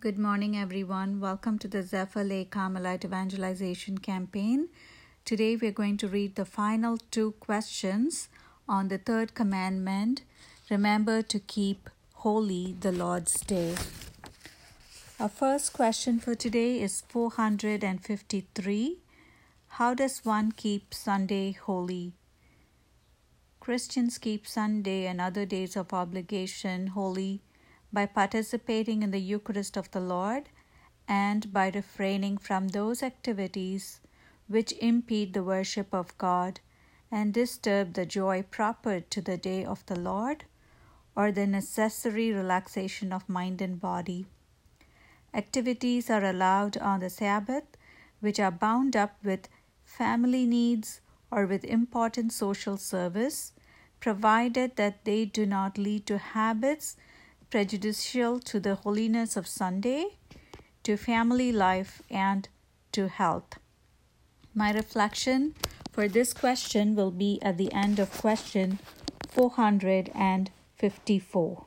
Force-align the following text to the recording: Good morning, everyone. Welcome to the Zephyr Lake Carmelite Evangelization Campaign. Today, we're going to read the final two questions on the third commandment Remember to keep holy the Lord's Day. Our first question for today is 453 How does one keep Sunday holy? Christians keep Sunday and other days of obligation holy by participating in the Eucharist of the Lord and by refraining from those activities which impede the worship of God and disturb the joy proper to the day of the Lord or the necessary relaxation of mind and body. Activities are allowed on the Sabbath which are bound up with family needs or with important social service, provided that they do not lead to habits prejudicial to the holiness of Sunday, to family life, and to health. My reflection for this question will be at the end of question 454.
Good 0.00 0.18
morning, 0.18 0.56
everyone. 0.56 1.20
Welcome 1.20 1.58
to 1.58 1.68
the 1.68 1.82
Zephyr 1.82 2.24
Lake 2.24 2.52
Carmelite 2.52 3.04
Evangelization 3.04 3.98
Campaign. 3.98 4.70
Today, 5.26 5.56
we're 5.56 5.72
going 5.72 5.98
to 5.98 6.08
read 6.08 6.36
the 6.36 6.46
final 6.46 6.96
two 7.10 7.32
questions 7.32 8.30
on 8.66 8.88
the 8.88 8.96
third 8.96 9.34
commandment 9.34 10.22
Remember 10.70 11.20
to 11.20 11.38
keep 11.38 11.90
holy 12.14 12.74
the 12.80 12.92
Lord's 12.92 13.38
Day. 13.40 13.74
Our 15.18 15.28
first 15.28 15.74
question 15.74 16.18
for 16.18 16.34
today 16.34 16.80
is 16.80 17.02
453 17.06 18.98
How 19.68 19.92
does 19.92 20.24
one 20.24 20.52
keep 20.52 20.94
Sunday 20.94 21.52
holy? 21.52 22.14
Christians 23.60 24.16
keep 24.16 24.46
Sunday 24.46 25.04
and 25.06 25.20
other 25.20 25.44
days 25.44 25.76
of 25.76 25.92
obligation 25.92 26.86
holy 26.86 27.42
by 27.92 28.06
participating 28.06 29.02
in 29.02 29.10
the 29.10 29.20
Eucharist 29.20 29.76
of 29.76 29.90
the 29.90 30.00
Lord 30.00 30.48
and 31.08 31.52
by 31.52 31.70
refraining 31.70 32.38
from 32.38 32.68
those 32.68 33.02
activities 33.02 34.00
which 34.48 34.72
impede 34.72 35.32
the 35.32 35.42
worship 35.44 35.92
of 35.92 36.16
God 36.18 36.60
and 37.10 37.34
disturb 37.34 37.94
the 37.94 38.06
joy 38.06 38.42
proper 38.42 39.00
to 39.00 39.20
the 39.20 39.36
day 39.36 39.64
of 39.64 39.84
the 39.86 39.98
Lord 39.98 40.44
or 41.16 41.32
the 41.32 41.46
necessary 41.46 42.32
relaxation 42.32 43.12
of 43.12 43.28
mind 43.28 43.60
and 43.60 43.80
body. 43.80 44.26
Activities 45.34 46.10
are 46.10 46.24
allowed 46.24 46.76
on 46.78 47.00
the 47.00 47.10
Sabbath 47.10 47.64
which 48.20 48.38
are 48.38 48.50
bound 48.50 48.96
up 48.96 49.16
with 49.24 49.48
family 49.84 50.46
needs 50.46 51.00
or 51.30 51.46
with 51.46 51.64
important 51.64 52.32
social 52.32 52.76
service, 52.76 53.52
provided 54.00 54.76
that 54.76 55.04
they 55.04 55.24
do 55.24 55.46
not 55.46 55.78
lead 55.78 56.06
to 56.06 56.18
habits 56.18 56.96
prejudicial 57.50 58.40
to 58.40 58.58
the 58.60 58.76
holiness 58.76 59.36
of 59.36 59.46
Sunday, 59.46 60.16
to 60.84 60.96
family 60.96 61.52
life, 61.52 62.00
and 62.10 62.48
to 62.92 63.08
health. 63.08 63.58
My 64.54 64.72
reflection 64.72 65.54
for 65.92 66.08
this 66.08 66.32
question 66.32 66.94
will 66.94 67.10
be 67.10 67.38
at 67.42 67.58
the 67.58 67.70
end 67.72 67.98
of 67.98 68.10
question 68.12 68.78
454. 69.28 71.66